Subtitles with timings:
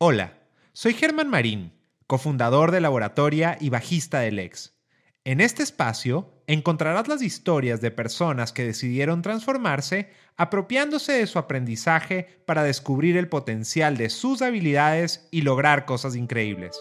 [0.00, 0.34] Hola,
[0.74, 1.72] soy Germán Marín,
[2.06, 4.78] cofundador de Laboratoria y bajista del Lex.
[5.24, 12.44] En este espacio encontrarás las historias de personas que decidieron transformarse apropiándose de su aprendizaje
[12.46, 16.80] para descubrir el potencial de sus habilidades y lograr cosas increíbles.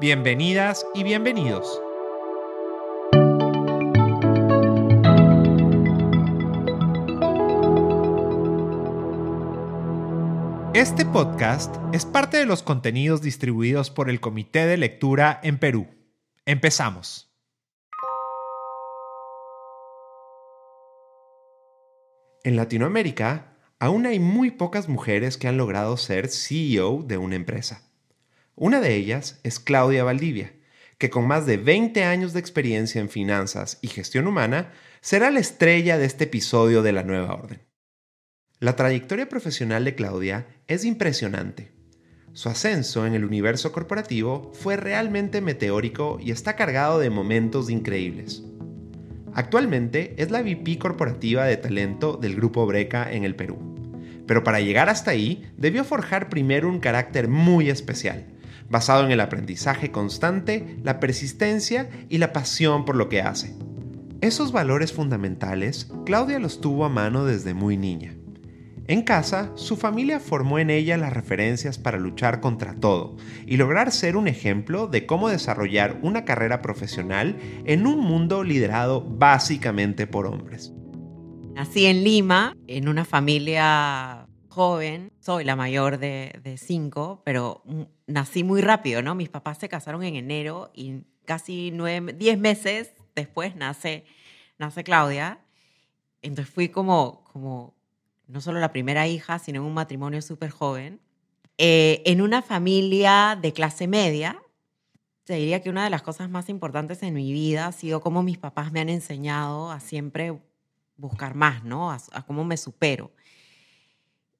[0.00, 1.80] Bienvenidas y bienvenidos.
[10.80, 15.88] Este podcast es parte de los contenidos distribuidos por el Comité de Lectura en Perú.
[16.46, 17.30] Empezamos.
[22.44, 27.82] En Latinoamérica, aún hay muy pocas mujeres que han logrado ser CEO de una empresa.
[28.54, 30.54] Una de ellas es Claudia Valdivia,
[30.96, 35.40] que con más de 20 años de experiencia en finanzas y gestión humana, será la
[35.40, 37.69] estrella de este episodio de la nueva orden.
[38.62, 41.72] La trayectoria profesional de Claudia es impresionante.
[42.34, 48.44] Su ascenso en el universo corporativo fue realmente meteórico y está cargado de momentos increíbles.
[49.32, 53.56] Actualmente es la VP corporativa de talento del Grupo Breca en el Perú.
[54.26, 58.26] Pero para llegar hasta ahí debió forjar primero un carácter muy especial,
[58.68, 63.54] basado en el aprendizaje constante, la persistencia y la pasión por lo que hace.
[64.20, 68.19] Esos valores fundamentales, Claudia los tuvo a mano desde muy niña.
[68.90, 73.92] En casa, su familia formó en ella las referencias para luchar contra todo y lograr
[73.92, 80.26] ser un ejemplo de cómo desarrollar una carrera profesional en un mundo liderado básicamente por
[80.26, 80.72] hombres.
[81.54, 87.62] Nací en Lima, en una familia joven, soy la mayor de, cinco, pero
[88.08, 89.14] nací muy rápido, ¿no?
[89.14, 94.04] Mis papás se casaron en enero y casi nueve, diez meses después nace,
[94.58, 95.38] nace Claudia.
[96.22, 97.79] Entonces fui como, como
[98.30, 101.00] no solo la primera hija, sino en un matrimonio súper joven,
[101.58, 104.40] eh, en una familia de clase media.
[105.24, 108.22] Te diría que una de las cosas más importantes en mi vida ha sido cómo
[108.22, 110.40] mis papás me han enseñado a siempre
[110.96, 111.90] buscar más, ¿no?
[111.90, 113.12] A, cómo me supero.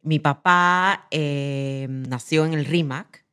[0.02, 3.24] Mi papá eh, nació en el RIMAC.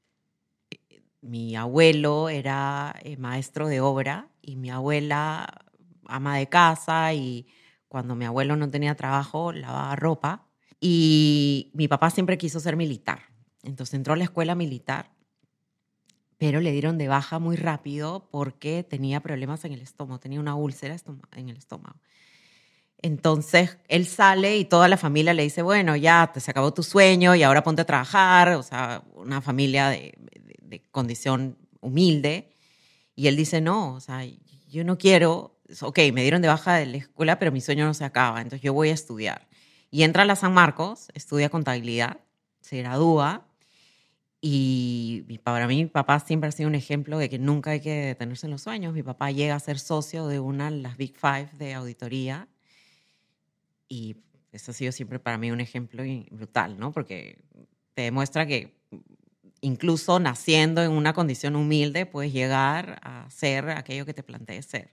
[1.22, 5.66] Mi abuelo era eh, maestro de obra y mi abuela
[6.06, 7.48] ama de casa y
[7.88, 10.47] cuando mi abuelo no tenía trabajo lavaba ropa.
[10.80, 13.22] Y mi papá siempre quiso ser militar.
[13.64, 15.12] Entonces entró a la escuela militar,
[16.38, 20.56] pero le dieron de baja muy rápido porque tenía problemas en el estómago, tenía una
[20.56, 20.96] úlcera
[21.36, 22.00] en el estómago.
[23.00, 26.84] Entonces él sale y toda la familia le dice, bueno, ya te se acabó tu
[26.84, 30.14] sueño y ahora ponte a trabajar, o sea, una familia de,
[30.62, 32.50] de condición humilde.
[33.16, 34.24] Y él dice, no, o sea,
[34.70, 37.94] yo no quiero, ok, me dieron de baja de la escuela, pero mi sueño no
[37.94, 39.48] se acaba, entonces yo voy a estudiar.
[39.90, 42.20] Y entra a la San Marcos, estudia contabilidad,
[42.62, 43.48] se gradúa
[44.40, 47.94] y para mí mi papá siempre ha sido un ejemplo de que nunca hay que
[47.94, 48.94] detenerse en los sueños.
[48.94, 52.48] Mi papá llega a ser socio de una de las Big Five de auditoría
[53.90, 54.18] y
[54.52, 56.92] eso ha sido siempre para mí un ejemplo brutal, ¿no?
[56.92, 57.40] Porque
[57.94, 58.78] te demuestra que
[59.62, 64.92] incluso naciendo en una condición humilde puedes llegar a ser aquello que te plantees ser.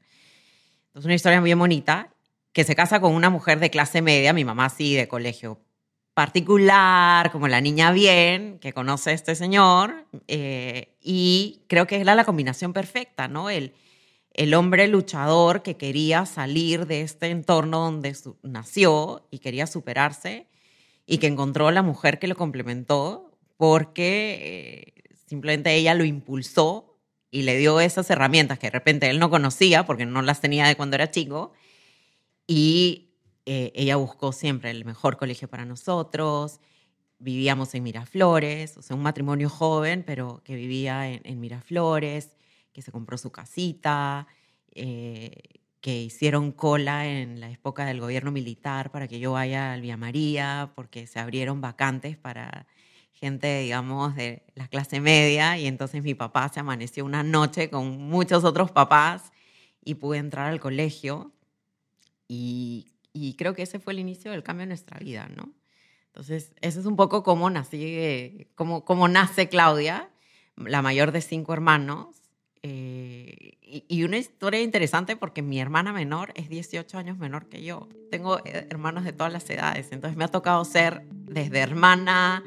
[0.86, 2.13] Entonces, una historia muy bonita
[2.54, 5.60] que se casa con una mujer de clase media, mi mamá sí, de colegio
[6.14, 12.14] particular, como la niña bien, que conoce a este señor, eh, y creo que era
[12.14, 13.50] la combinación perfecta, ¿no?
[13.50, 13.74] El,
[14.32, 20.46] el hombre luchador que quería salir de este entorno donde nació y quería superarse,
[21.06, 27.00] y que encontró a la mujer que lo complementó porque eh, simplemente ella lo impulsó
[27.32, 30.68] y le dio esas herramientas que de repente él no conocía porque no las tenía
[30.68, 31.52] de cuando era chico
[32.46, 33.14] y
[33.46, 36.60] eh, ella buscó siempre el mejor colegio para nosotros.
[37.18, 42.36] Vivíamos en Miraflores, o sea, un matrimonio joven, pero que vivía en, Miraflores,
[42.72, 44.26] que se compró su casita,
[44.72, 45.42] eh,
[45.80, 49.96] que hicieron cola en la época del gobierno militar para que yo vaya al Vía
[49.96, 52.66] María, porque se abrieron vacantes para
[53.12, 57.98] gente, digamos, de la clase media, y entonces mi papá se amaneció una noche con
[57.98, 59.32] muchos otros papás
[59.84, 61.33] y pude entrar al colegio
[62.28, 62.86] y,
[63.38, 65.52] creo que ese fue el inicio del cambio en nuestra vida, ¿no?
[66.06, 70.10] Entonces, eso es un poco cómo, nací, cómo, cómo nace Claudia,
[70.56, 72.22] la mayor de cinco hermanos.
[72.62, 77.88] Eh, y, una historia interesante porque mi hermana menor es 18 años menor que yo.
[78.10, 82.44] Tengo eh, hermanos de todas las edades, entonces me ha tocado ser desde hermana,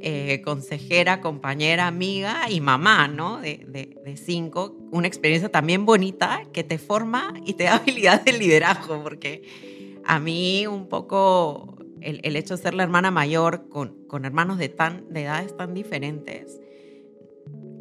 [0.00, 3.40] eh, consejera, compañera, amiga y mamá, ¿no?
[3.40, 4.76] De, cinco.
[4.90, 9.42] Una experiencia también bonita que te forma y te da habilidad de liderazgo, porque
[10.04, 14.58] a mí un poco el, el hecho de ser la hermana mayor con, con hermanos
[14.58, 16.60] de, tan, de edades tan diferentes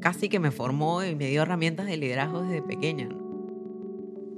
[0.05, 3.09] casi que me formó y me dio herramientas de liderazgo desde pequeña.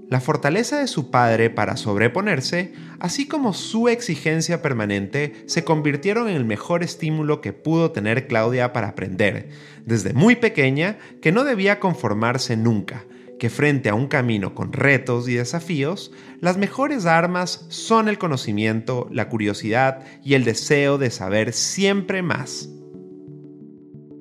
[0.10, 6.38] La fortaleza de su padre para sobreponerse, así como su exigencia permanente, se convirtieron en
[6.38, 9.50] el mejor estímulo que pudo tener Claudia para aprender,
[9.86, 13.04] desde muy pequeña, que no debía conformarse nunca,
[13.38, 19.10] que frente a un camino con retos y desafíos, las mejores armas son el conocimiento,
[19.12, 22.70] la curiosidad y el deseo de saber siempre más.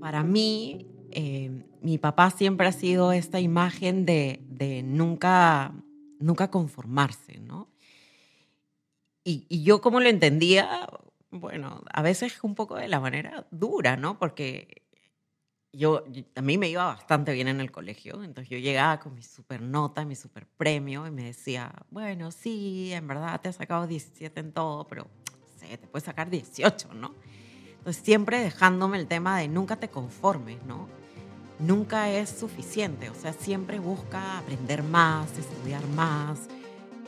[0.00, 1.50] Para mí, eh,
[1.80, 4.40] mi papá siempre ha sido esta imagen de,
[4.84, 5.72] nunca,
[6.18, 7.68] nunca conformarse, ¿no?
[9.24, 10.88] Y, yo como lo entendía,
[11.30, 14.18] bueno, a veces un poco de la manera dura, ¿no?
[14.18, 14.82] Porque
[15.72, 16.04] yo,
[16.36, 19.60] a mí me iba bastante bien en el colegio, entonces yo llegaba con mi super
[19.60, 24.38] nota, mi super premio y me decía, bueno, sí, en verdad te has sacado 17
[24.40, 25.08] en todo, pero
[25.56, 27.14] sé, te puedes sacar 18, ¿no?
[27.78, 30.88] Entonces siempre dejándome el tema de nunca te conformes, ¿no?
[31.58, 36.38] Nunca es suficiente, o sea, siempre busca aprender más, estudiar más,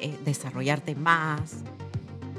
[0.01, 1.57] eh, desarrollarte más.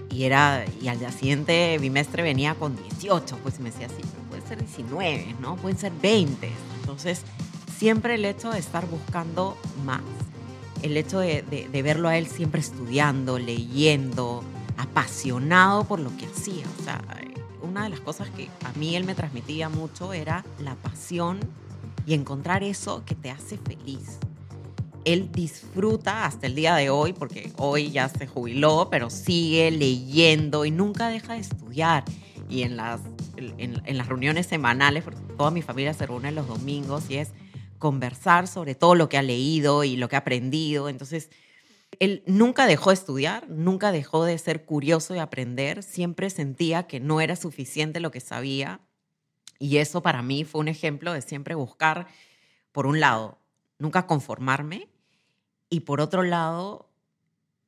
[0.10, 4.42] Y, era, y al día siguiente bimestre venía con 18, pues me decía así, puede
[4.48, 5.56] ser 19, ¿no?
[5.58, 6.50] Pueden ser 20.
[6.80, 7.22] Entonces,
[7.78, 9.56] siempre el hecho de estar buscando
[9.86, 10.02] más,
[10.82, 14.44] el hecho de, de verlo a él siempre estudiando, leyendo,
[14.78, 17.02] apasionado por lo que hacía, o sea,
[17.62, 21.40] una de las cosas que a mí él me transmitía mucho era la pasión
[22.06, 24.20] y encontrar eso que te hace feliz.
[25.06, 30.66] Él disfruta hasta el día de hoy, porque hoy ya se jubiló, pero sigue leyendo
[30.66, 32.04] y nunca deja de estudiar.
[32.50, 33.00] Y en las,
[33.38, 37.30] en, las reuniones semanales, porque toda mi familia se reúne los domingos y es
[37.78, 40.90] conversar sobre todo lo que ha leído y lo que ha aprendido.
[40.90, 41.30] Entonces,
[42.00, 47.00] él nunca dejó de estudiar, nunca dejó de ser curioso y aprender, siempre sentía que
[47.00, 48.82] no era suficiente lo que sabía
[49.60, 52.08] y eso para mí fue un ejemplo de siempre buscar,
[52.72, 53.38] por un lado,
[53.78, 54.88] nunca conformarme
[55.70, 56.90] y por otro lado,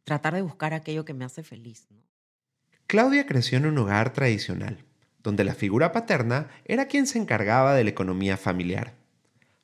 [0.04, 1.88] tratar de buscar aquello que me hace feliz.
[2.88, 4.84] Claudia creció en un hogar tradicional,
[5.20, 8.96] donde la figura paterna era quien se encargaba de la economía familiar.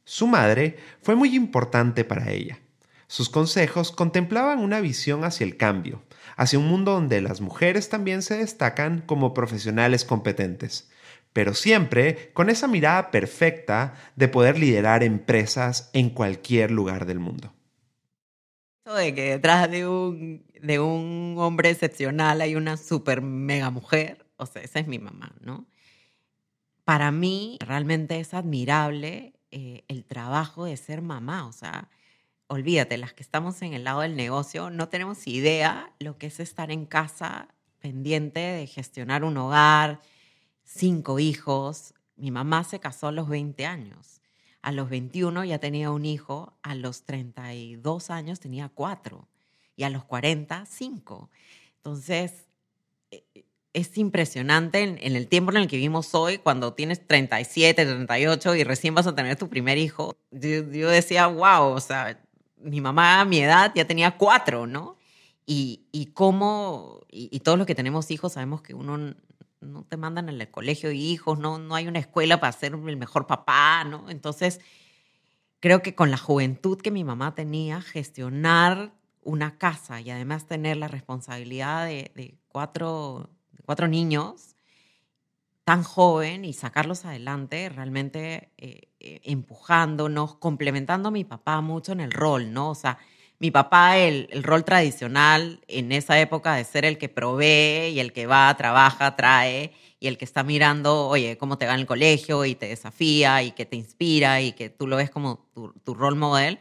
[0.03, 2.59] Su madre fue muy importante para ella
[3.07, 6.03] sus consejos contemplaban una visión hacia el cambio,
[6.35, 10.89] hacia un mundo donde las mujeres también se destacan como profesionales competentes,
[11.37, 17.53] pero siempre con esa mirada perfecta de poder liderar empresas en cualquier lugar del mundo.
[18.85, 24.47] De que detrás de un, de un hombre excepcional hay una super mega mujer, o
[24.47, 25.67] sea, esa es mi mamá, ¿no?
[26.83, 31.87] Para mí realmente es admirable eh, el trabajo de ser mamá, o sea,
[32.47, 36.39] olvídate, las que estamos en el lado del negocio, no tenemos idea lo que es
[36.39, 37.49] estar en casa
[37.79, 39.99] pendiente de gestionar un hogar,
[40.67, 41.93] cinco hijos.
[42.15, 44.21] Mi mamá se casó a los 20 años.
[44.61, 49.27] A los 21 ya tenía un hijo, a los 32 años tenía cuatro
[49.75, 51.29] y a los 40, cinco.
[51.77, 52.47] Entonces,
[53.11, 57.85] e, e, es impresionante en, el tiempo en el que vivimos hoy, cuando tienes 37,
[57.85, 60.17] 38 y recién vas a tener tu primer hijo.
[60.31, 62.19] Yo, decía, wow, o sea,
[62.57, 64.97] mi mamá a mi edad ya tenía cuatro, ¿no?
[65.45, 69.15] Y, y cómo, y, todos los que tenemos hijos sabemos que uno
[69.61, 72.97] no te mandan al colegio de hijos, no, no hay una escuela para ser el
[72.97, 74.09] mejor papá, ¿no?
[74.09, 74.59] Entonces,
[75.59, 80.77] creo que con la juventud que mi mamá tenía, gestionar una casa y además tener
[80.77, 83.29] la responsabilidad de, cuatro,
[83.65, 84.55] cuatro niños,
[85.63, 91.99] tan joven y sacarlos adelante, realmente eh, eh, empujándonos, complementando a mi papá mucho en
[91.99, 92.69] el rol, ¿no?
[92.69, 92.99] O sea,
[93.39, 98.13] mi papá, el, rol tradicional en esa época de ser el que provee y el
[98.13, 101.85] que va, trabaja, trae y el que está mirando, oye, cómo te va en el
[101.85, 105.73] colegio y te desafía y que te inspira y que tú lo ves como tu,
[105.83, 106.59] tu rol model.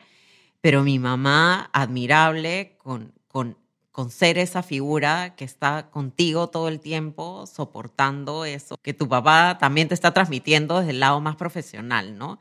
[0.61, 3.57] Pero mi mamá, admirable, con, con
[3.97, 9.57] con ser esa figura que está contigo todo el tiempo, soportando eso, que tu papá
[9.59, 12.39] también te está transmitiendo desde el lado más profesional, ¿no?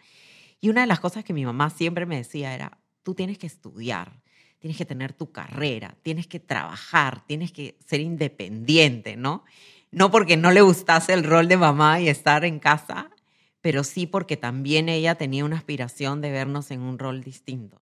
[0.60, 3.48] Y una de las cosas que mi mamá siempre me decía era, tú tienes que
[3.48, 4.22] estudiar,
[4.60, 9.44] tienes que tener tu carrera, tienes que trabajar, tienes que ser independiente, ¿no?
[9.92, 13.10] No porque no le gustase el rol de mamá y estar en casa,
[13.62, 17.82] pero sí porque también ella tenía una aspiración de vernos en un rol distinto.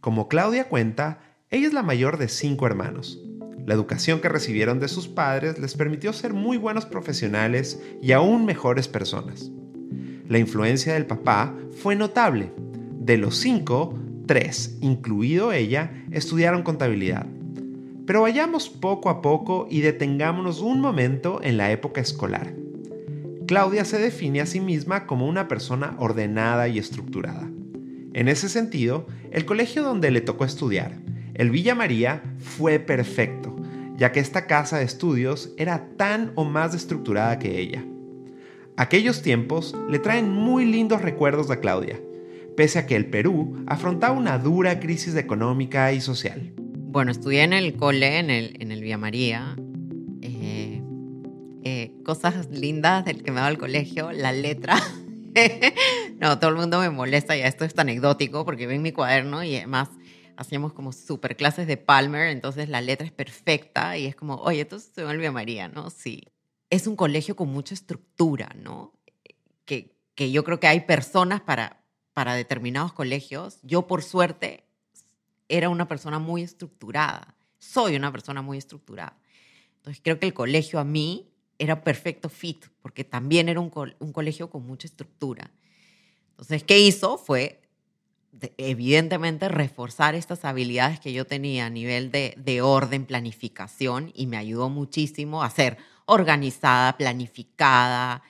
[0.00, 1.20] Como Claudia cuenta,
[1.50, 3.20] ella es la mayor de cinco hermanos.
[3.66, 8.44] La educación que recibieron de sus padres les permitió ser muy buenos profesionales y aún
[8.44, 9.50] mejores personas.
[10.28, 12.52] La influencia del papá fue notable.
[12.98, 17.26] De los cinco, tres, incluido ella, estudiaron contabilidad.
[18.06, 22.52] Pero vayamos poco a poco y detengámonos un momento en la época escolar.
[23.46, 27.50] Claudia se define a sí misma como una persona ordenada y estructurada.
[28.14, 30.98] En ese sentido, el colegio donde le tocó estudiar,
[31.34, 33.56] el Villa María, fue perfecto,
[33.96, 37.84] ya que esta casa de estudios era tan o más estructurada que ella.
[38.76, 42.00] Aquellos tiempos le traen muy lindos recuerdos a Claudia,
[42.56, 46.52] pese a que el Perú afrontaba una dura crisis económica y social.
[46.56, 49.56] Bueno, estudié en el cole, en el, en el Villa María.
[50.22, 50.82] Eh,
[51.64, 54.76] eh, cosas lindas del que me daba el colegio, la letra.
[56.20, 59.56] no, todo el mundo me molesta, ya esto es anecdótico porque ven mi cuaderno y
[59.56, 59.88] además
[60.36, 64.60] hacíamos como super clases de Palmer, entonces la letra es perfecta y es como, oye,
[64.60, 65.90] entonces se me María, ¿no?
[65.90, 66.24] Sí.
[66.70, 68.92] Es un colegio con mucha estructura, ¿no?
[69.64, 71.83] Que, que yo creo que hay personas para,
[72.14, 73.58] para determinados colegios.
[73.62, 74.64] Yo, por suerte,
[75.48, 77.34] era una persona muy estructurada.
[77.58, 79.18] Soy una persona muy estructurada.
[79.76, 81.28] Entonces, creo que el colegio a mí
[81.58, 85.50] era perfecto fit, porque también era un, un colegio con mucha estructura.
[86.30, 87.18] Entonces, ¿qué hizo?
[87.18, 87.60] Fue
[88.56, 94.36] evidentemente reforzar estas habilidades que yo tenía a nivel de, de, orden, planificación, y me
[94.36, 98.22] ayudó muchísimo a ser organizada, planificada,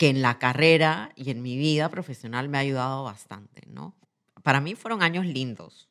[0.00, 3.94] que en la carrera y en mi vida profesional me ha ayudado bastante, ¿no?
[4.42, 5.90] Para mí fueron años lindos.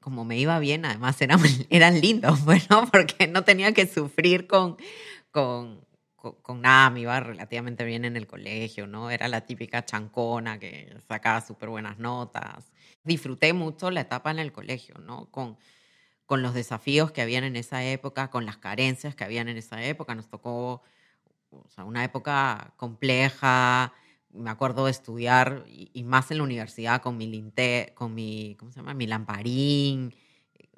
[0.00, 1.38] Como me iba bien, además eran,
[1.68, 4.78] eran lindos, bueno, porque no tenía que sufrir con,
[5.30, 5.84] con,
[6.40, 9.10] con, nada, me iba relativamente bien en el colegio, ¿no?
[9.10, 12.72] Era la típica chancona que sacaba súper buenas notas.
[13.04, 15.30] Disfruté mucho la etapa en el colegio, ¿no?
[15.30, 15.58] Con,
[16.24, 19.84] con los desafíos que habían en esa época, con las carencias que habían en esa
[19.84, 20.14] época.
[20.14, 20.82] Nos tocó
[21.50, 23.92] o sea, una época compleja.
[24.30, 28.70] Me acuerdo de estudiar, y, más en la universidad, con mi, linte, con mi, ¿cómo
[28.72, 28.94] se llama?
[28.94, 30.14] mi lamparín,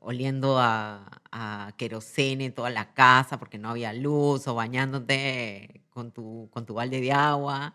[0.00, 6.48] oliendo a, a querosene toda la casa porque no había luz o bañándote con tu,
[6.52, 7.74] con tu balde de agua.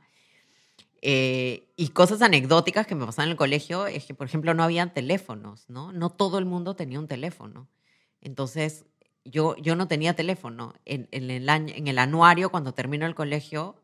[1.02, 4.64] Eh, y cosas anecdóticas que me pasaban en el colegio es que, por ejemplo, no
[4.64, 5.92] habían teléfonos, ¿no?
[5.92, 7.68] No todo el mundo tenía un teléfono.
[8.22, 8.86] Entonces,
[9.25, 10.74] yo, yo no tenía teléfono.
[10.86, 13.75] En, el, en el anuario, cuando terminó el colegio,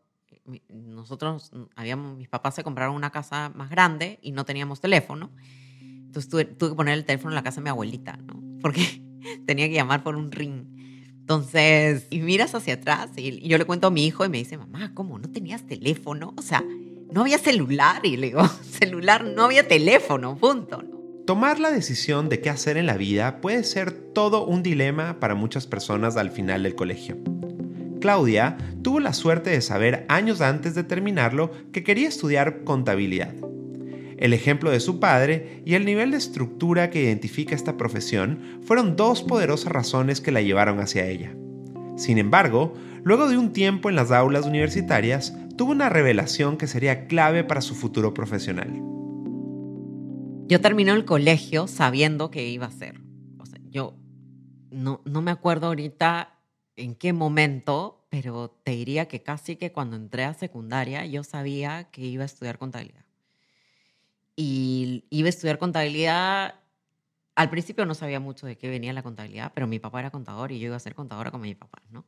[0.70, 5.32] nosotros, habíamos, mis papás se compraron una casa más grande y no teníamos teléfono.
[5.82, 8.42] Entonces tuve, que poner el teléfono en la casa de mi abuelita, ¿no?
[8.62, 9.02] Porque
[9.46, 10.66] tenía que llamar por un ring.
[11.20, 14.58] Entonces, y miras hacia atrás y, yo le cuento a mi hijo y me dice,
[14.58, 15.20] mamá, ¿cómo?
[15.20, 16.34] ¿No tenías teléfono?
[16.36, 16.64] O sea,
[17.12, 18.06] no había celular.
[18.06, 20.84] Y le digo, celular, no había teléfono, punto.
[21.30, 25.36] Tomar la decisión de qué hacer en la vida puede ser todo un dilema para
[25.36, 27.20] muchas personas al final del colegio.
[28.02, 33.36] Claudia tuvo la suerte de saber años antes de terminarlo que quería estudiar contabilidad
[34.18, 38.96] el ejemplo de su padre y el nivel de estructura que identifica esta profesión fueron
[38.96, 41.36] dos poderosas razones que la llevaron hacia ella.
[41.96, 47.06] Sin embargo, luego de un tiempo en las aulas universitarias, tuvo una revelación que sería
[47.06, 48.99] clave para su futuro profesional.
[50.50, 53.00] Yo terminé el colegio sabiendo que iba a ser.
[53.38, 53.94] O sea, yo
[54.72, 56.40] no, no me acuerdo ahorita
[56.76, 61.92] en qué momento, pero te diría que casi que cuando entré a secundaria yo sabía
[61.92, 63.06] que iba a estudiar contabilidad
[64.36, 66.56] y iba a estudiar contabilidad.
[67.36, 70.52] Al principio no sabía mucho de qué venía la contabilidad, pero mi papá era contador
[70.52, 72.06] y yo iba a ser contadora como mi papá, ¿no?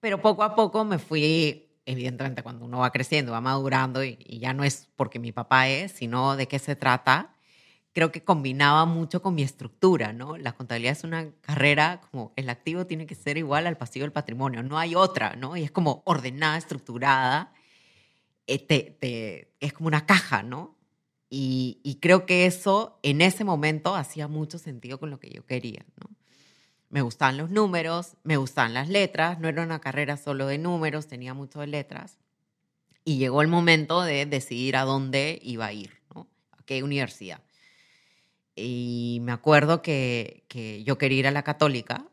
[0.00, 4.54] Pero poco a poco me fui, evidentemente cuando uno va creciendo, va madurando y, ya
[4.54, 7.35] no es porque mi papá es, sino de qué se trata,
[7.96, 10.36] creo que combinaba mucho con mi estructura, ¿no?
[10.36, 14.12] La contabilidad es una carrera como el activo tiene que ser igual al pasivo del
[14.12, 15.56] patrimonio, no hay otra, ¿no?
[15.56, 17.54] Y es como ordenada, estructurada,
[18.46, 20.76] eh, es como una caja, ¿no?
[21.30, 25.86] Y, creo que eso en ese momento hacía mucho sentido con lo que yo quería.
[25.98, 26.14] ¿no?
[26.90, 31.06] Me gustaban los números, me gustaban las letras, no era una carrera solo de números,
[31.06, 32.18] tenía mucho de letras.
[33.06, 36.28] Y llegó el momento de decidir a dónde iba a ir, ¿no?
[36.52, 37.40] a qué universidad.
[38.56, 42.06] Y me acuerdo que, que yo quería ir a la católica,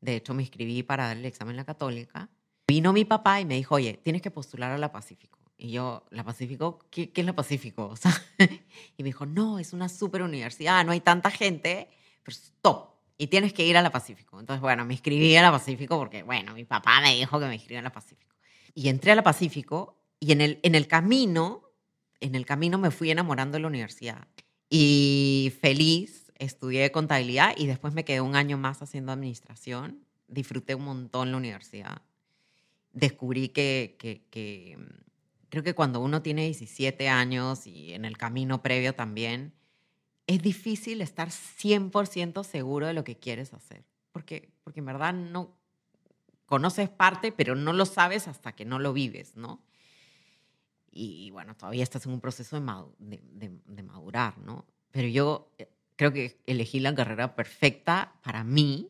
[0.00, 2.28] de hecho me inscribí para dar el examen en la católica.
[2.68, 5.38] Vino mi papá y me dijo, oye, tienes que postular a la Pacífico.
[5.56, 6.78] Y yo, ¿la Pacífico?
[6.90, 7.88] ¿Qué, es la Pacífico?
[7.88, 7.94] O
[8.96, 11.88] y me dijo, no, es una super universidad, no hay tanta gente,
[12.22, 12.52] pero es.
[13.18, 14.40] Y tienes que ir a la Pacífico.
[14.40, 17.54] Entonces, bueno, me inscribí a la Pacífico porque, bueno, mi papá me dijo que me
[17.56, 18.34] inscribí a la Pacífico.
[18.74, 21.64] Y entré a la Pacífico y en el, en el camino,
[22.20, 24.26] en el camino me fui enamorando de la universidad.
[24.70, 30.04] Y feliz, estudié contabilidad y después me quedé un año más haciendo administración.
[30.28, 32.02] Disfruté un montón la universidad.
[32.92, 34.78] Descubrí que, que, que
[35.50, 39.52] creo que cuando uno tiene 17 años y en el camino previo también,
[40.26, 43.84] es difícil estar 100% seguro de lo que quieres hacer.
[44.12, 45.56] Porque, porque en verdad no,
[46.46, 49.62] conoces parte, pero no lo sabes hasta que no lo vives, ¿no?
[50.92, 52.60] Y bueno, todavía estás en un proceso
[52.98, 53.20] de,
[53.64, 54.39] de madurar, ¿no?
[54.90, 58.88] Pero yo eh, creo que elegí la carrera perfecta para mí.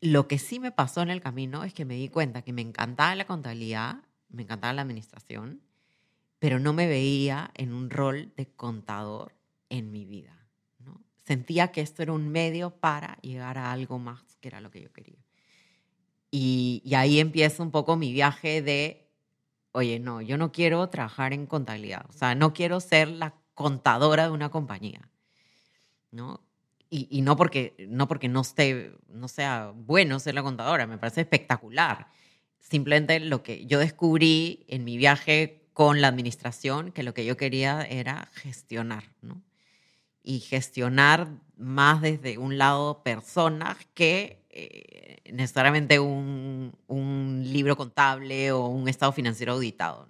[0.00, 2.62] Lo que sí me pasó en el camino es que me di cuenta que me
[2.62, 3.96] encantaba la contabilidad,
[4.28, 5.62] me encantaba la administración,
[6.38, 9.32] pero no me veía en un rol de contador
[9.70, 10.36] en mi vida.
[10.80, 11.00] ¿no?
[11.24, 14.82] Sentía que esto era un medio para llegar a algo más que era lo que
[14.82, 15.24] yo quería.
[16.30, 19.08] Y, y ahí empieza un poco mi viaje de,
[19.72, 24.24] oye, no, yo no quiero trabajar en contabilidad, o sea, no quiero ser la contadora
[24.24, 25.10] de una compañía.
[26.12, 26.40] ¿no?
[26.88, 31.22] Y, no porque, no, porque no, esté, no sea bueno ser la contadora, me parece
[31.22, 32.06] espectacular.
[32.60, 37.36] Simplemente lo que yo descubrí en mi viaje con la administración, que lo que yo
[37.36, 39.42] quería era gestionar, ¿no?
[40.22, 48.68] Y gestionar más desde un lado personas que eh, necesariamente un, un, libro contable o
[48.68, 50.08] un estado financiero auditado.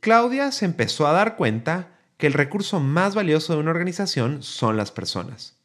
[0.00, 1.93] Claudia se empezó a dar cuenta
[2.24, 5.58] que el recurso más valioso de una organización son las personas.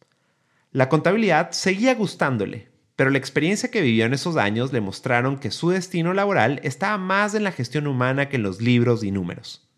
[0.73, 5.51] La contabilidad seguía gustándole, pero la experiencia que vivió en esos años le mostraron que
[5.51, 9.69] su destino laboral estaba más en la gestión humana que en los libros y números.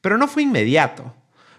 [0.00, 1.12] Pero no fue inmediato.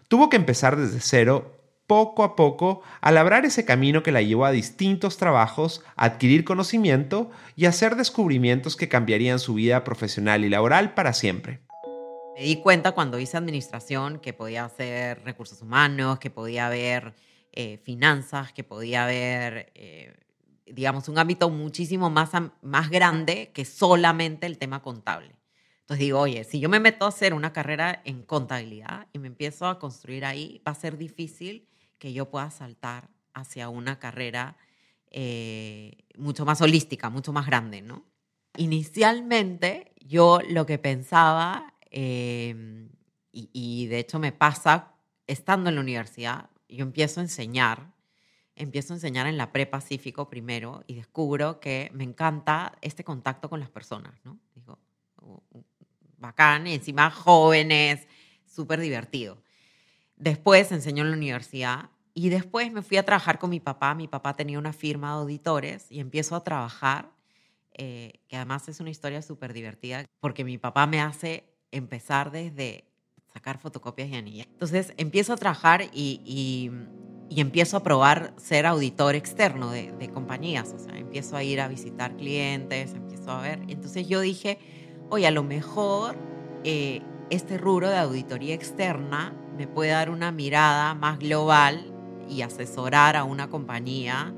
[0.08, 4.46] Tuvo que empezar desde cero, poco a poco, a labrar ese camino que la llevó
[4.46, 10.44] a distintos trabajos, a adquirir conocimiento y a hacer descubrimientos que cambiarían su vida profesional
[10.44, 11.62] y laboral para siempre.
[12.36, 17.14] Me di cuenta cuando hice administración que podía hacer recursos humanos, que podía haber
[17.52, 20.14] eh, finanzas, que podía haber eh,
[20.74, 25.36] digamos, un ámbito muchísimo más, más grande que solamente el tema contable.
[25.82, 29.28] Entonces digo, oye, si yo me meto a hacer una carrera en contabilidad y me
[29.28, 34.58] empiezo a construir ahí, va a ser difícil que yo pueda saltar hacia una carrera
[35.10, 38.06] eh, mucho más holística, mucho más grande, ¿no?
[38.58, 42.90] Inicialmente yo lo que pensaba, em,
[43.32, 44.96] y, y de hecho me pasa
[45.28, 47.92] estando en la universidad, yo empiezo a enseñar
[48.56, 53.60] empiezo a enseñar en la pre-Pacífico primero y descubro que me encanta este contacto con
[53.60, 54.40] las personas, ¿no?
[54.56, 54.78] Digo,
[56.18, 58.08] bacán, y encima jóvenes,
[58.46, 59.42] súper divertido.
[60.16, 63.96] Después enseñó en la universidad y después me fui a trabajar con mi papá.
[63.96, 67.12] Mi papá tenía una firma de auditores y empiezo a trabajar,
[67.74, 72.86] eh, que además es una historia súper divertida, porque mi papá me hace empezar desde
[73.34, 74.48] sacar fotocopias y anillas.
[74.52, 76.72] Entonces empiezo a trabajar y
[77.40, 82.16] empiezo a probar ser auditor externo de, compañías, o sea, empiezo a ir a visitar
[82.18, 83.62] clientes, empiezo a ver.
[83.70, 84.60] Entonces yo dije,
[85.10, 86.16] oye, a lo mejor
[86.64, 91.94] eh, este rubro de auditoría externa me puede dar una mirada más global
[92.30, 94.34] y asesorar a una compañía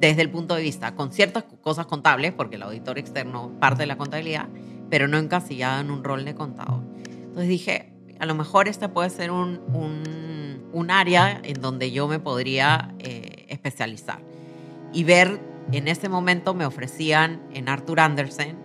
[0.00, 3.86] desde el punto de vista, con ciertas cosas contables, porque el auditor externo parte de
[3.88, 4.48] la contabilidad,
[4.90, 6.82] pero no encasillado en un rol de contador.
[7.06, 9.60] Entonces dije, a lo mejor este puede ser un
[10.72, 14.20] un área en donde yo me podría eh, especializar.
[14.92, 15.40] Y ver,
[15.72, 18.56] en ese momento me ofrecían en Arthur Andersen,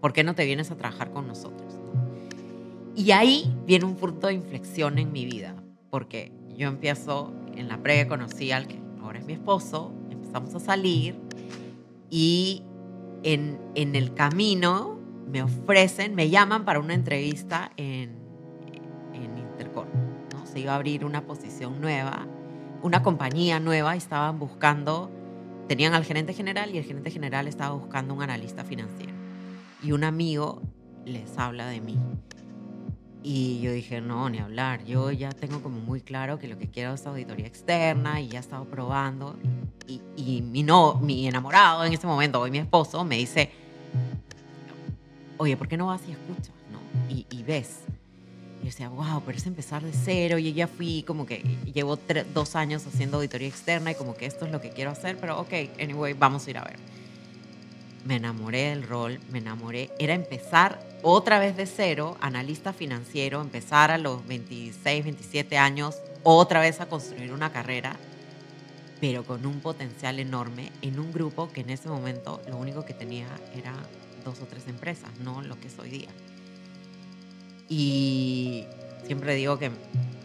[0.00, 1.74] ¿por qué no te vienes a trabajar con nosotros?
[2.96, 5.54] Y ahí viene un punto de inflexión en mi vida,
[5.90, 10.60] porque yo empiezo, en la previa conocí al que ahora es mi esposo, empezamos a
[10.60, 11.16] salir
[12.10, 12.62] y
[13.24, 14.93] en, en el camino
[15.30, 18.24] me ofrecen, me llaman para una entrevista en
[20.54, 22.28] se iba a abrir una posición nueva,
[22.80, 25.10] una compañía nueva, estaban buscando,
[25.66, 29.12] tenían al gerente general y el gerente general estaba buscando un analista financiero.
[29.82, 30.62] Y un amigo
[31.04, 31.98] les habla de mí.
[33.24, 34.84] Y yo dije, no, ni hablar.
[34.84, 38.38] Yo ya tengo como muy claro que lo que quiero es auditoría externa y ya
[38.38, 39.36] he estado probando.
[39.88, 43.50] Y, y mi, no, mi enamorado en ese momento, hoy mi esposo, me dice,
[45.38, 46.54] oye, ¿por qué no vas y escuchas?
[46.70, 46.80] ¿no?
[47.14, 47.80] Y, y ves
[48.64, 50.38] yo decía, wow, pero es empezar de cero.
[50.38, 51.42] Y ya fui como que
[51.74, 51.98] llevo
[52.32, 55.38] dos años haciendo auditoría externa y como que esto es lo que quiero hacer, pero
[55.38, 56.76] ok, anyway, vamos a ir a ver.
[58.06, 59.90] Me enamoré del rol, me enamoré.
[59.98, 66.60] Era empezar otra vez de cero, analista financiero, empezar a los 26, 27 años, otra
[66.60, 67.96] vez a construir una carrera,
[68.98, 72.94] pero con un potencial enorme en un grupo que en ese momento lo único que
[72.94, 73.74] tenía era
[74.24, 76.08] dos o tres empresas, no lo que es hoy día.
[77.68, 78.64] Y
[79.06, 79.70] siempre digo que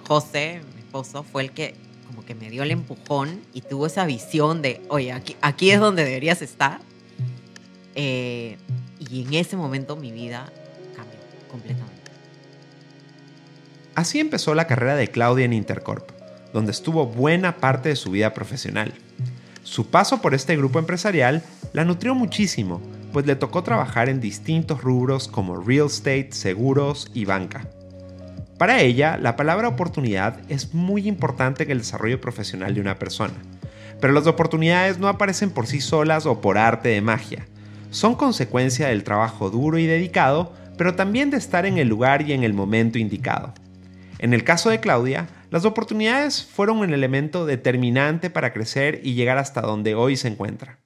[0.07, 1.75] José, mi esposo, fue el que
[2.07, 5.79] como que me dio el empujón y tuvo esa visión de, oye, aquí, aquí es
[5.79, 6.79] donde deberías estar.
[7.93, 8.57] Eh,
[8.99, 10.51] y en ese momento mi vida
[10.95, 11.19] cambió
[11.51, 12.11] completamente.
[13.95, 16.09] Así empezó la carrera de Claudia en Intercorp,
[16.53, 18.93] donde estuvo buena parte de su vida profesional.
[19.63, 22.81] Su paso por este grupo empresarial La nutrió muchísimo,
[23.11, 27.67] pues le tocó trabajar en distintos rubros como real estate, seguros y banca.
[28.57, 33.35] Para ella, la palabra oportunidad es muy importante en el desarrollo profesional de una persona,
[34.01, 37.47] pero las oportunidades no aparecen por sí solas o por arte de magia.
[37.89, 42.33] Son consecuencia del trabajo duro y dedicado, pero también de estar en el lugar y
[42.33, 43.53] en el momento indicado.
[44.19, 49.37] En el caso de Claudia, las oportunidades fueron un elemento determinante para crecer y llegar
[49.37, 50.79] hasta donde hoy se encuentra.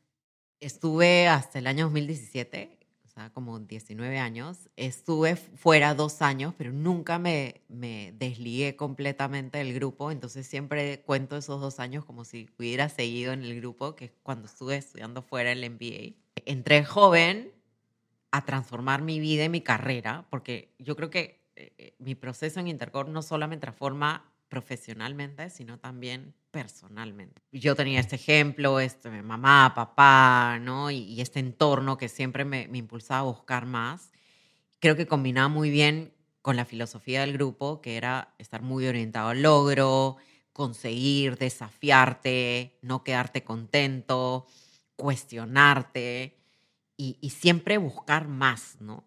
[0.64, 4.70] Estuve hasta el año 2017, o sea, como 19 años.
[4.78, 10.10] Estuve fuera dos años, pero nunca me, me desligué completamente del grupo.
[10.10, 14.12] Entonces siempre cuento esos dos años como si hubiera seguido en el grupo, que es
[14.24, 16.16] cuando estuve estudiando fuera el MBA.
[16.46, 17.52] Entré joven
[18.32, 22.62] a transformar mi vida y mi carrera, porque yo creo que eh, eh, mi proceso
[22.62, 27.42] en Intercorp no solamente transforma profesionalmente, sino también personalmente.
[27.52, 30.92] Yo tenía este ejemplo, este, mamá, papá, ¿no?
[30.92, 34.12] Y, este entorno que siempre me, impulsaba a buscar más.
[34.80, 36.14] Creo que combinaba muy bien
[36.44, 40.18] con la filosofía del grupo, que era estar muy orientado al logro,
[40.52, 44.46] conseguir, desafiarte, no quedarte contento,
[44.96, 46.38] cuestionarte
[46.96, 49.04] y siempre buscar más, ¿no?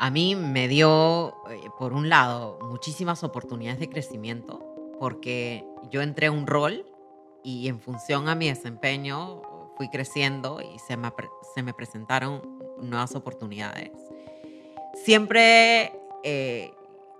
[0.00, 4.64] A mí me dio, eh, por un lado, muchísimas oportunidades de crecimiento,
[4.98, 6.86] porque yo entré a un rol
[7.44, 9.42] y en función a mi desempeño
[9.76, 11.12] fui creciendo y se me,
[11.54, 12.40] se me presentaron
[12.80, 13.90] nuevas oportunidades.
[15.04, 15.92] Siempre
[16.24, 16.72] eh,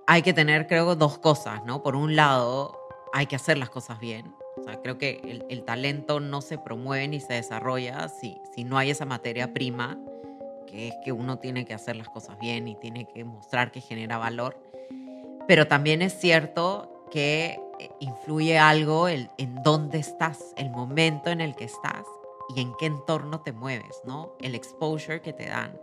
[0.06, 1.82] hay que tener, creo, dos cosas, ¿no?
[1.82, 2.80] Por un lado,
[3.12, 4.34] hay que hacer las cosas bien.
[4.56, 8.64] O sea, creo que el, el talento no se promueve ni se desarrolla si, si
[8.64, 9.98] no hay esa materia prima
[10.70, 13.80] que es que uno tiene que hacer las cosas bien y tiene que mostrar que
[13.80, 14.56] genera valor.
[15.48, 19.28] Pero también es cierto que eh, influye algo en
[19.64, 22.06] dónde estás, el momento en el que estás
[22.54, 24.33] y en qué entorno te mueves, ¿no?
[24.40, 25.78] El exposure que te dan.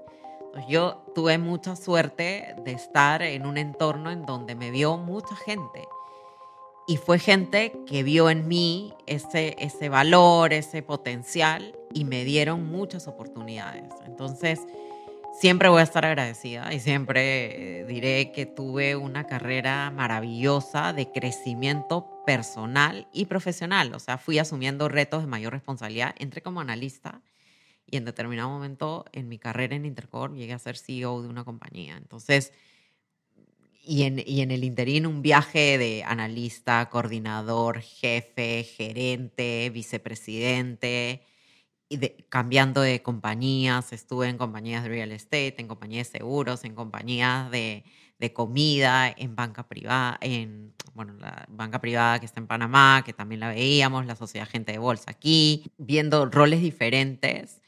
[0.68, 5.88] yo tuve mucha suerte de estar en un entorno en donde me vio mucha gente.
[6.88, 12.64] Y fue gente que vio en mí ese, ese valor, ese potencial y me dieron
[12.68, 13.92] muchas oportunidades.
[14.06, 14.60] Entonces,
[15.40, 21.12] siempre voy a estar agradecida y siempre eh, diré que tuve una carrera maravillosa de
[21.12, 23.96] crecimiento personal y profesional.
[23.96, 26.14] O sea, fui asumiendo retos de mayor responsabilidad.
[26.20, 27.24] Entré como analista
[27.88, 31.46] y en determinado momento en mi carrera en Intercorp llegué a ser CEO de una
[31.46, 31.98] compañía.
[31.98, 32.54] Entonces,
[33.84, 41.24] y en, y en el interín un viaje de analista, coordinador, jefe, gerente, vicepresidente
[41.90, 41.98] y
[42.30, 47.50] cambiando de compañías, estuve en compañías de real estate, en compañías de seguros, en compañías
[47.52, 47.84] de,
[48.20, 53.14] de, comida, en banca privada, en bueno, la banca privada que está en Panamá, que
[53.14, 57.62] también la veíamos, la sociedad gente de bolsa aquí, viendo roles diferentes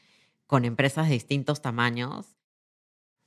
[0.46, 2.26] con empresas de distintos tamaños.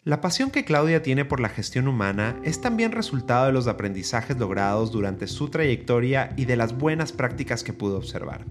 [0.03, 4.37] La pasión que Claudia tiene por la gestión humana es también resultado de los aprendizajes
[4.37, 8.45] logrados durante su trayectoria y de las buenas prácticas que pudo observar.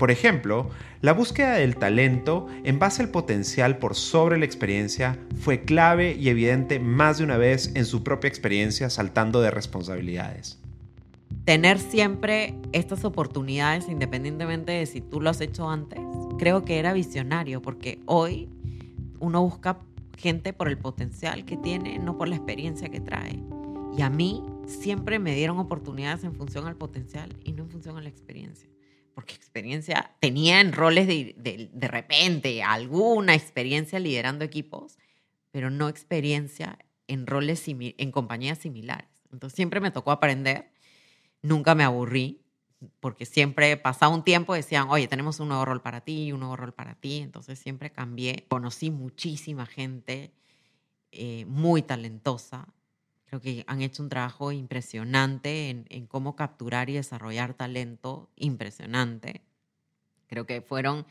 [0.00, 0.70] Por ejemplo,
[1.02, 6.30] la búsqueda del talento en base al potencial por sobre la experiencia fue clave y
[6.30, 10.58] evidente más de una vez en su propia experiencia saltando de responsabilidades.
[11.44, 16.00] Tener siempre estas oportunidades independientemente de si tú lo has hecho antes,
[16.38, 18.48] creo que era visionario porque hoy
[19.18, 19.80] uno busca
[20.16, 23.38] gente por el potencial que tiene, no por la experiencia que trae.
[23.98, 27.98] Y a mí siempre me dieron oportunidades en función al potencial y no en función
[27.98, 28.70] a la experiencia
[29.14, 31.34] porque experiencia tenía en roles de,
[31.72, 34.98] de, repente, alguna experiencia liderando equipos,
[35.50, 39.08] pero no experiencia en roles en compañías similares.
[39.32, 40.70] Entonces siempre me tocó aprender,
[41.42, 42.42] nunca me aburrí,
[43.00, 46.56] porque siempre pasaba un tiempo decían, oye, tenemos un nuevo rol para ti, un nuevo
[46.56, 50.32] rol para ti, entonces siempre cambié, conocí muchísima gente
[51.12, 52.68] eh, muy talentosa
[53.30, 59.42] Creo que han hecho un trabajo impresionante en, cómo capturar y desarrollar talento, impresionante.
[60.26, 61.06] Creo que fueron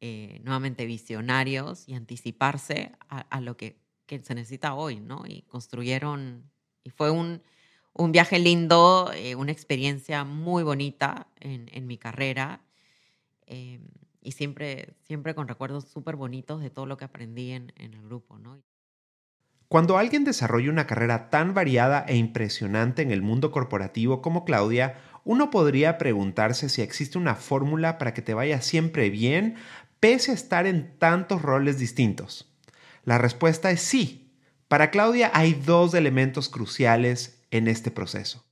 [0.00, 3.76] eh, nuevamente visionarios y anticiparse a, lo que,
[4.06, 5.24] se necesita hoy, ¿no?
[5.26, 6.50] Y construyeron,
[6.82, 7.42] y fue un,
[8.08, 12.62] viaje lindo, eh, una experiencia muy bonita en, mi carrera.
[13.44, 13.80] Eh,
[14.22, 18.02] y siempre, siempre con recuerdos súper bonitos de todo lo que aprendí en, en el
[18.02, 18.62] grupo, ¿no?
[19.74, 25.00] Cuando alguien desarrolla una carrera tan variada e impresionante en el mundo corporativo como Claudia,
[25.24, 29.56] uno podría preguntarse si existe una fórmula para que te vaya siempre bien,
[29.98, 32.54] pese a estar en tantos roles distintos.
[33.02, 34.32] La respuesta es sí.
[34.68, 38.44] Para Claudia hay dos elementos cruciales en este proceso.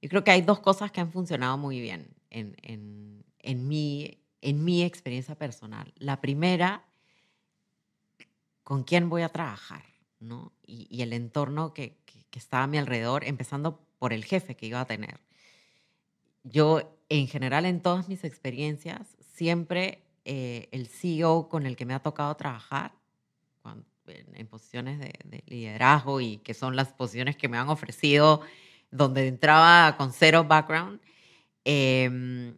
[0.00, 4.22] Yo creo que hay dos cosas que han funcionado muy bien en, en, en mí
[4.40, 5.92] en mi experiencia personal.
[5.98, 6.86] La primera,
[8.64, 9.89] con quién voy a trabajar,
[10.20, 10.52] ¿no?
[10.66, 11.96] Y, el entorno que,
[12.30, 15.20] que, estaba a mi alrededor, empezando por el jefe que iba a tener.
[16.44, 21.94] Yo, en general, en todas mis experiencias, siempre eh, el CEO con el que me
[21.94, 22.92] ha tocado trabajar,
[24.06, 28.40] en, posiciones de, de, liderazgo y que son las posiciones que me han ofrecido,
[28.90, 31.00] donde entraba con cero background,
[31.64, 32.54] eh,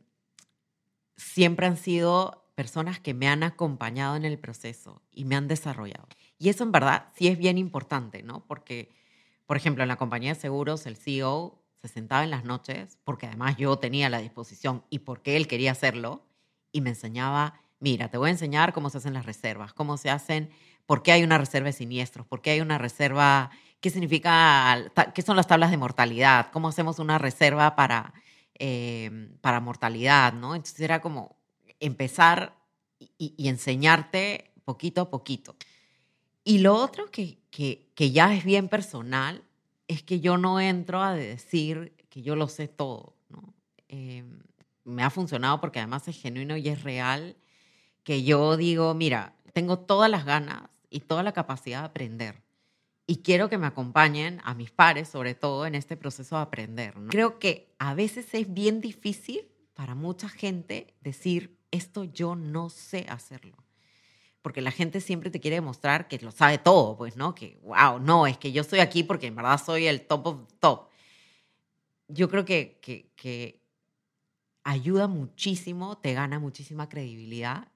[1.16, 6.06] siempre han sido personas que me han acompañado en el proceso y me han desarrollado.
[6.42, 8.44] Y eso en verdad sí es bien importante, ¿no?
[8.46, 8.90] Porque,
[9.46, 13.26] por ejemplo, en la compañía de seguros, el CEO se sentaba en las noches, porque
[13.26, 16.24] además yo tenía la disposición y porque él quería hacerlo,
[16.72, 20.10] y me enseñaba, mira, te voy a enseñar cómo se hacen las reservas, cómo se
[20.10, 20.50] hacen,
[20.86, 23.50] por qué hay una reserva de siniestros, por qué hay una reserva,
[23.80, 28.14] qué significa, qué son las tablas de mortalidad, cómo hacemos una reserva para
[28.64, 30.54] Em, para mortalidad, ¿no?
[30.54, 31.36] Entonces era como
[31.80, 32.54] empezar
[33.00, 35.56] y, enseñarte poquito a poquito.
[36.44, 39.42] Y lo otro que, que, que, ya es bien personal
[39.88, 43.14] es que yo no entro a decir que yo lo sé todo.
[43.88, 44.40] Em,
[44.84, 47.36] me ha funcionado porque además es genuino y es real
[48.02, 52.42] que yo digo, mira, tengo todas las ganas y toda la capacidad de aprender
[53.06, 56.94] y quiero que me acompañen a mis pares, sobre todo en este proceso de aprender.
[57.10, 63.06] Creo que a veces es bien difícil para mucha gente decir, esto yo no sé
[63.08, 63.56] hacerlo.
[64.42, 67.34] Porque la gente siempre te quiere demostrar que lo sabe todo, pues, ¿no?
[67.34, 70.36] Que, wow, no, es que yo estoy aquí porque en verdad soy el top of
[70.58, 70.88] top.
[72.08, 73.62] Yo creo que, que, que
[74.64, 77.68] ayuda muchísimo, te gana muchísima credibilidad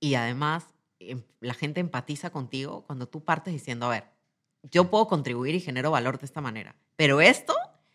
[0.00, 0.64] y además
[0.98, 4.04] em, la gente empatiza contigo cuando tú partes diciendo, a ver,
[4.70, 7.54] yo puedo contribuir y genero valor de esta manera, pero esto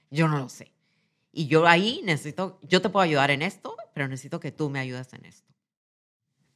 [0.09, 0.71] yo no lo sé.
[1.31, 4.79] Y yo ahí necesito, yo te puedo ayudar en esto, pero necesito que tú me
[4.79, 5.53] ayudes en esto.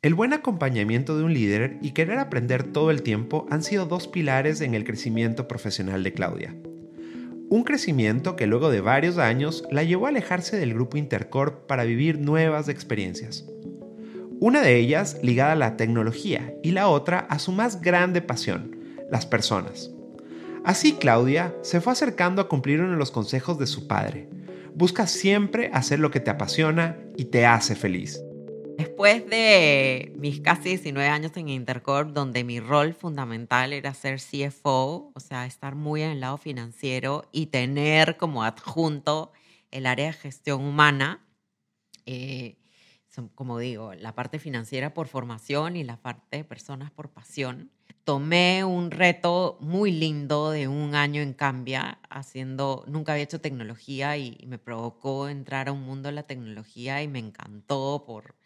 [0.04, 4.08] El buen acompañamiento de un líder y querer aprender todo el tiempo han sido dos
[4.08, 6.56] pilares en el crecimiento profesional de Claudia.
[7.50, 11.84] Un crecimiento que luego de varios años la llevó a alejarse del grupo Intercorp para
[11.84, 13.46] vivir nuevas experiencias.
[14.40, 18.76] Una de ellas ligada a la tecnología y la otra a su más grande pasión,
[19.12, 19.92] las personas.
[20.66, 24.28] Así Claudia se fue acercando a cumplir uno de los consejos de su padre.
[24.74, 28.20] Busca siempre hacer lo que te apasiona y te hace feliz.
[28.82, 35.12] Después de mis casi 19 años en Intercorp, donde mi rol fundamental era ser CFO,
[35.14, 39.34] o sea, estar muy en el lado financiero y tener como adjunto
[39.70, 41.24] el área de gestión humana,
[42.08, 42.58] eh,
[43.36, 47.70] como digo, la parte financiera por formación y la parte de personas por pasión.
[48.04, 54.18] Tomé un reto muy lindo de un año en Cambia, haciendo, nunca había hecho tecnología
[54.18, 58.41] y, me provocó entrar a un mundo de la tecnología y me encantó por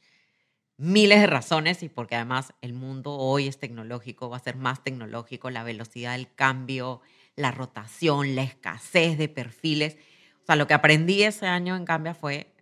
[0.78, 4.84] miles de razones y porque además el mundo hoy es tecnológico, va a ser más
[4.84, 7.02] tecnológico, la velocidad del cambio,
[7.36, 9.98] la rotación, la escasez de perfiles.
[10.44, 12.54] O sea, lo que aprendí ese año en Cambia fue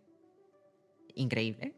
[1.15, 1.73] increíble.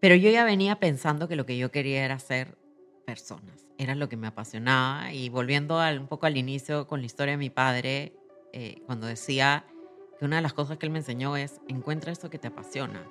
[0.00, 2.56] Pero yo ya venía pensando que lo que yo quería era ser
[3.04, 3.66] personas.
[3.78, 5.12] Era lo que me apasionaba.
[5.12, 8.12] Y volviendo al, un poco al inicio con la historia de mi padre,
[8.52, 9.64] eh, cuando decía
[10.18, 13.08] que una de las cosas que él me enseñó es, encuentra esto que te apasiona.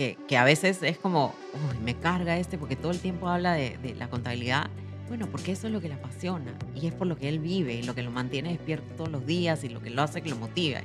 [0.00, 3.52] Que, que a veces es como, uy, me carga este porque todo el tiempo habla
[3.52, 4.70] de, de la contabilidad.
[5.08, 7.74] Bueno, porque eso es lo que le apasiona y es por lo que él vive
[7.74, 10.30] y lo que lo mantiene despierto todos los días y lo que lo hace que
[10.30, 10.84] lo motive.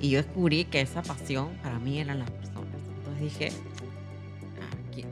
[0.00, 2.72] Y yo descubrí que esa pasión para mí eran las personas.
[3.04, 3.52] Entonces dije,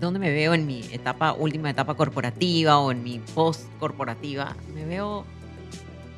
[0.00, 4.84] dónde me veo en mi etapa, última etapa corporativa o en mi post corporativa, me
[4.84, 5.24] veo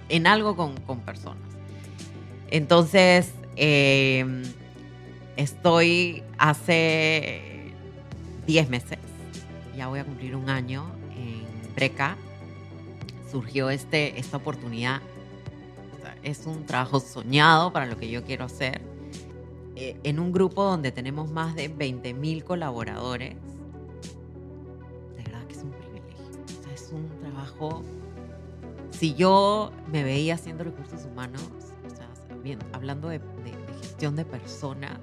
[0.09, 1.43] en algo con, con personas.
[2.51, 4.43] Entonces, em,
[5.37, 7.73] estoy hace
[8.47, 8.99] 10 meses,
[9.77, 10.85] ya voy a cumplir un año
[11.17, 12.17] en Breca,
[13.31, 15.01] surgió este, esta oportunidad.
[16.23, 18.81] es un trabajo soñado para lo que yo quiero hacer.
[19.75, 23.37] Eh, en un grupo donde tenemos más de 20.000 colaboradores
[26.93, 27.83] un trabajo,
[28.91, 33.21] si yo me veía haciendo recursos humanos, o hablando de,
[33.81, 34.99] gestión de personas,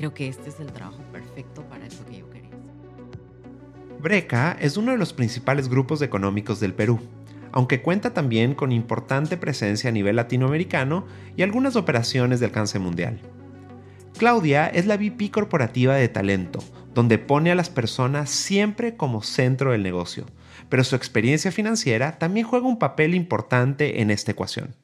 [0.00, 2.48] creo que este es el trabajo perfecto para eso que yo quería.
[4.00, 6.98] Breca es uno de los principales grupos económicos del Perú,
[7.52, 11.04] aunque cuenta también con importante presencia a nivel latinoamericano
[11.36, 13.20] y algunas operaciones de alcance mundial.
[14.16, 16.60] Claudia es la VP corporativa de talento,
[16.94, 20.24] donde pone a las personas siempre como centro del negocio,
[20.70, 24.74] pero su experiencia financiera también juega un papel importante en esta ecuación.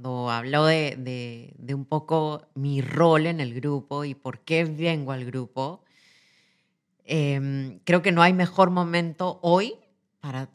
[0.00, 5.12] Cuando hablo de, de, un poco mi rol en el grupo y por qué vengo
[5.12, 5.84] al grupo,
[7.04, 9.74] em, creo que no hay mejor momento hoy
[10.20, 10.48] para,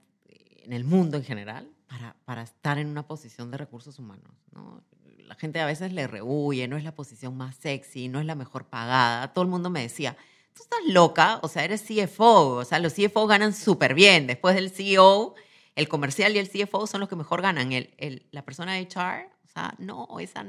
[0.64, 4.32] en el mundo en general para, para estar en una posición de recursos humanos.
[4.52, 4.82] ¿no?
[5.20, 8.36] La gente a veces le rehuye, no es la posición más sexy, no es la
[8.36, 9.32] mejor pagada.
[9.32, 10.18] Todo el mundo me decía,
[10.56, 14.26] tú estás loca, o sea, eres CFO, o sea, los CFO ganan súper bien.
[14.26, 15.36] Después del CEO,
[15.76, 17.72] el comercial y el CFO son los que mejor ganan.
[17.74, 19.35] El, el, la persona de HR,
[19.78, 20.46] no, esa,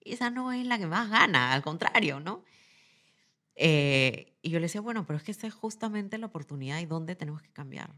[0.00, 2.44] esa no es la que más gana, al contrario, ¿no?
[3.54, 6.86] Eh, y yo le decía, bueno, pero es que esa es justamente la oportunidad y
[6.86, 7.94] dónde tenemos que cambiar.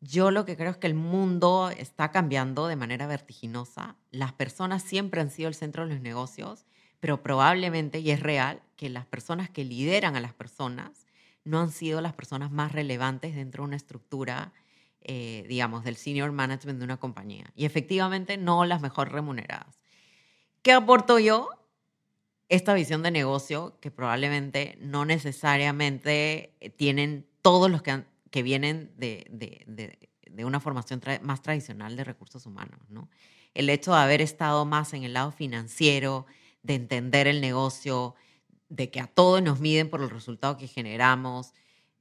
[0.00, 3.96] Yo lo que creo es que el mundo está cambiando de manera vertiginosa.
[4.10, 6.66] Las personas siempre han sido el centro de los negocios
[7.04, 11.06] pero probablemente, y es real, que las personas que lideran a las personas
[11.44, 14.54] no han sido las personas más relevantes dentro de una estructura,
[15.04, 17.50] eh, digamos, del senior management de una compañía.
[17.54, 19.78] Y efectivamente no las mejor remuneradas.
[20.62, 21.50] ¿Qué aporto yo?
[22.48, 29.26] Esta visión de negocio que probablemente no necesariamente tienen todos los que, que vienen de,
[29.30, 32.80] de, de, una formación más tradicional de recursos humanos.
[32.88, 33.10] ¿no?
[33.52, 36.24] El hecho de haber estado más en el lado financiero,
[36.62, 38.14] de entender el negocio,
[38.70, 41.52] de que a todos nos miden por el resultado que generamos,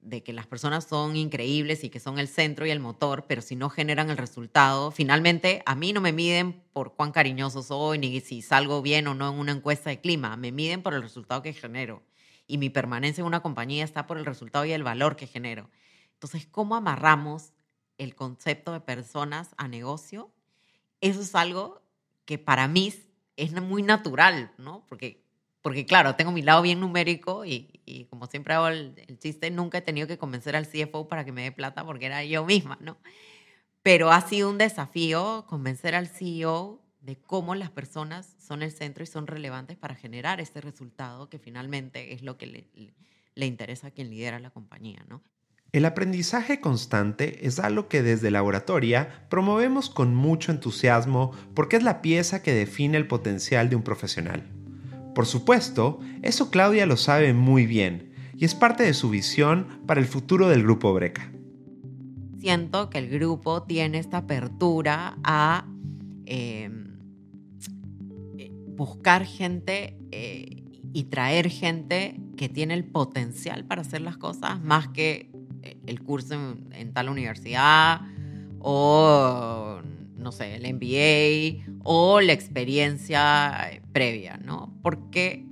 [0.04, 3.42] de que las personas son increíbles y que son el centro y el motor, pero
[3.42, 7.98] si no generan el resultado, finalmente a mí no me miden por cuán cariñoso soy,
[8.00, 11.02] ni si salgo bien o no en una encuesta de clima, me miden por el
[11.02, 12.04] resultado que genero.
[12.46, 15.70] Y mi permanencia en una compañía está por el resultado y el valor que genero.
[16.13, 17.54] Entonces, ¿cómo amarramos
[17.98, 20.32] el concepto de personas a negocio?
[21.00, 21.82] Eso es algo
[22.26, 22.94] que para mí
[23.38, 24.86] es muy natural, ¿no?
[24.88, 25.22] Porque,
[25.63, 29.78] porque claro, tengo mi lado bien numérico y, y como siempre hago el, chiste, nunca
[29.78, 32.78] he tenido que convencer al CFO para que me dé plata porque era yo misma,
[32.82, 32.97] ¿no?
[33.82, 39.04] Pero ha sido un desafío convencer al CEO de cómo las personas son el centro
[39.04, 42.69] y son relevantes para generar este resultado que finalmente es lo que le,
[43.34, 45.23] le interesa a quien lidera la compañía, ¿no?
[45.71, 52.02] El aprendizaje constante es algo que desde Laboratoria promovemos con mucho entusiasmo porque es la
[52.02, 54.62] pieza que define el potencial de un profesional.
[55.13, 59.99] Por supuesto, eso Claudia lo sabe muy bien y es parte de su visión para
[59.99, 61.32] el futuro del grupo Breca.
[62.39, 65.65] Siento que el grupo tiene esta apertura a
[66.26, 66.97] em,
[68.76, 74.89] buscar gente eh, y traer gente que tiene el potencial para hacer las cosas más
[74.89, 75.32] que
[75.86, 76.36] el curso
[76.71, 78.02] en, tal universidad
[78.60, 79.80] o,
[80.17, 84.73] no sé, el MBA o la experiencia eh, previa, ¿no?
[84.82, 85.45] Porque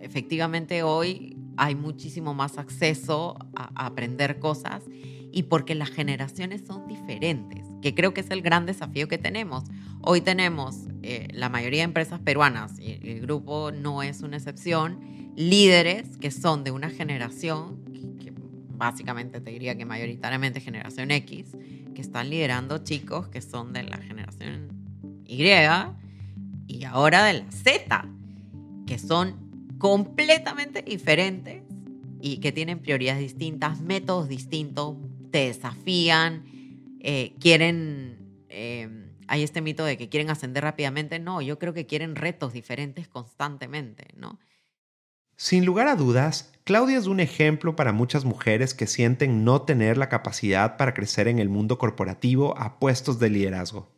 [0.00, 4.84] efectivamente hoy hay muchísimo más acceso a, aprender cosas
[5.32, 9.64] y porque las generaciones son diferentes, que creo que es el gran desafío que tenemos.
[10.00, 15.00] Hoy tenemos eh, la mayoría de empresas peruanas, y el grupo no es una excepción,
[15.36, 17.84] líderes que son de una generación
[18.76, 21.56] básicamente te diría que mayoritariamente generación X,
[21.96, 24.68] que están liderando chicos que son de la generación
[25.24, 25.42] Y
[26.68, 28.06] y ahora de la Z,
[28.86, 31.62] que son completamente diferentes
[32.20, 34.96] y que tienen prioridades distintas, métodos distintos,
[35.30, 36.44] te desafían,
[37.00, 38.44] eh, quieren...
[38.50, 38.88] Eh,
[39.28, 41.18] hay este mito de que quieren ascender rápidamente.
[41.18, 44.38] No, yo creo que quieren retos diferentes constantemente, ¿no?
[45.38, 49.98] Sin lugar a dudas, Claudia es un ejemplo para muchas mujeres que sienten no tener
[49.98, 53.92] la capacidad para crecer en el mundo corporativo a puestos de liderazgo.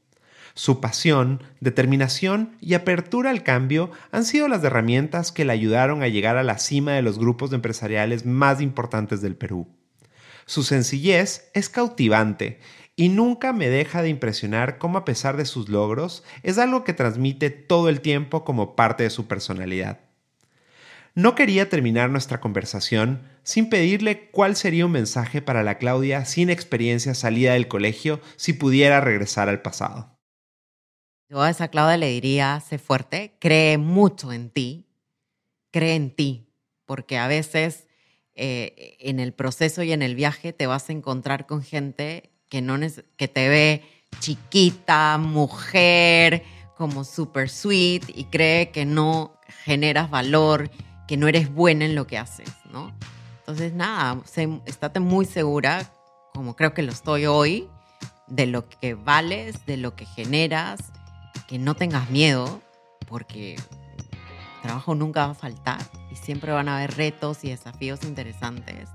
[0.55, 6.09] Su pasión, determinación y apertura al cambio han sido las herramientas que le ayudaron a
[6.09, 9.69] llegar a la cima de los grupos empresariales más importantes del Perú.
[10.45, 12.59] Su sencillez es cautivante
[12.97, 16.95] y nunca me deja de impresionar cómo a pesar de sus logros es algo que
[16.95, 20.08] transmite todo el tiempo como parte de su personalidad.
[21.19, 26.49] No quería terminar nuestra conversación sin pedirle cuál sería un mensaje para la Claudia sin
[26.49, 30.17] experiencia salida del colegio si pudiera regresar al pasado.
[31.29, 34.87] Yo a esa Claudia le diría, sé fuerte, cree mucho en ti,
[35.73, 36.53] cree en ti,
[36.87, 37.89] porque a veces
[38.37, 42.63] eh, en el proceso y en el viaje te vas a encontrar con gente que,
[42.63, 42.79] no
[43.17, 43.83] que te ve
[44.21, 46.45] chiquita, mujer,
[46.77, 50.71] como super sweet y cree que no generas valor
[51.09, 52.93] que no eres buena en lo que haces, ¿no?
[53.41, 54.21] Entonces, nada,
[54.67, 55.91] estate muy segura,
[56.35, 57.69] como creo que lo estoy hoy,
[58.29, 60.93] de lo que vales, de lo que generas,
[61.49, 62.61] que no tengas miedo,
[63.09, 63.57] porque
[64.63, 65.81] trabajo nunca va a faltar
[66.13, 68.91] y siempre van a haber retos y desafíos interesantes.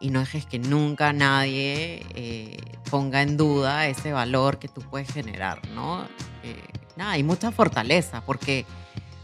[0.00, 2.58] Y no dejes que nunca nadie eh,
[2.90, 6.04] ponga en duda ese valor que tú puedes generar, ¿no?
[6.42, 6.62] Eh,
[6.96, 8.66] nada, y mucha fortaleza, porque,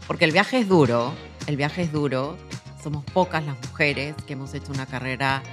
[0.07, 1.13] porque el viaje es duro,
[1.47, 2.37] el viaje es duro,
[2.81, 5.43] somos pocas las mujeres que hemos hecho una carrera,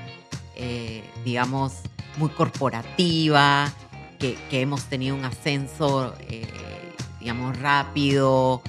[0.56, 1.80] eh, digamos,
[2.16, 3.72] muy corporativa,
[4.18, 6.46] que, hemos tenido un ascenso, eh,
[7.18, 8.62] digamos, rápido.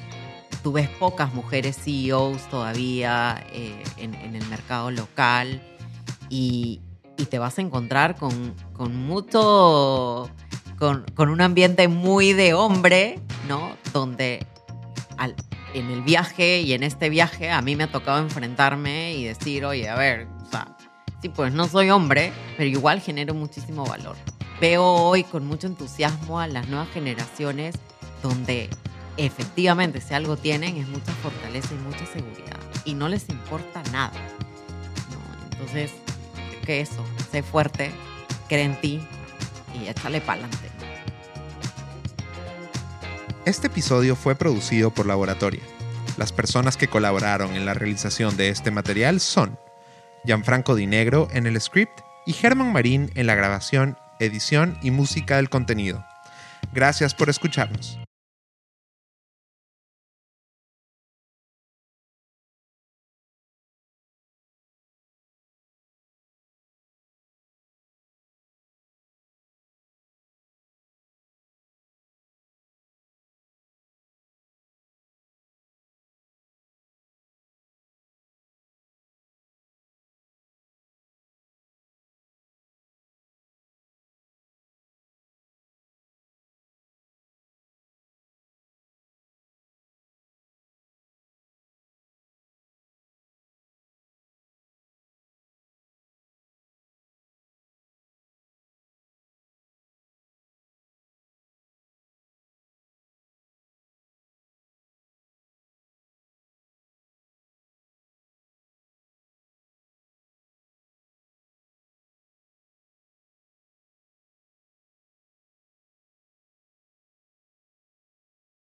[0.64, 5.62] Tú ves pocas mujeres CEOs todavía eh, en, el mercado local
[6.30, 6.82] y,
[7.30, 8.54] te vas a encontrar con,
[8.96, 10.30] mucho,
[10.78, 13.78] con, con, un ambiente muy de hombre, ¿no?
[13.94, 14.46] Donde
[15.18, 15.36] al,
[15.74, 19.66] en el viaje y en este viaje a mí me ha tocado enfrentarme y decir,
[19.66, 20.78] oye, a ver, o sea,
[21.22, 24.16] sí, pues no soy hombre, pero igual genero muchísimo valor.
[24.62, 27.76] Veo hoy con mucho entusiasmo a las nuevas generaciones
[28.22, 28.70] donde
[29.18, 34.14] efectivamente si algo tienen es mucha fortaleza y mucha seguridad y no les importa nada.
[35.52, 35.92] Entonces,
[36.66, 37.92] que eso, sé fuerte,
[38.48, 39.02] cree en ti
[39.80, 40.73] y échale para adelante.
[43.46, 45.62] Este episodio fue producido por Laboratoria.
[46.16, 49.60] Las personas que colaboraron en la realización de este material son
[50.24, 55.36] Gianfranco Di Negro en el script y Germán Marín en la grabación, edición y música
[55.36, 56.06] del contenido.
[56.72, 58.00] Gracias por escucharnos.